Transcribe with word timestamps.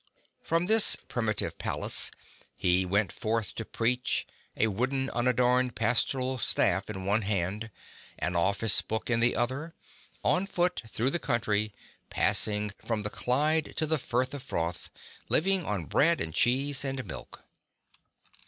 From 0.41 0.65
this 0.65 0.95
primi 0.95 1.35
tive 1.35 1.59
palace 1.59 2.09
he 2.57 2.87
went 2.87 3.11
forth 3.11 3.53
to 3.53 3.63
preach, 3.63 4.25
a 4.57 4.65
wooden, 4.65 5.11
unadorned 5.11 5.75
pastoral 5.75 6.39
stafif 6.39 6.89
in 6.89 7.05
one 7.05 7.21
hand, 7.21 7.69
an 8.17 8.35
office 8.35 8.81
book 8.81 9.11
in 9.11 9.19
the 9.19 9.35
other, 9.35 9.75
on 10.23 10.47
foot 10.47 10.81
through 10.87 11.11
the 11.11 11.19
country, 11.19 11.71
passing 12.09 12.71
from 12.83 13.03
the 13.03 13.11
Clyde 13.11 13.75
to 13.77 13.85
the 13.85 13.99
Firth 13.99 14.33
of 14.33 14.41
Forth, 14.41 14.89
living 15.29 15.63
on 15.67 15.85
bread 15.85 16.19
and 16.19 16.33
cheese 16.33 16.83
and 16.83 17.05
milk. 17.05 17.43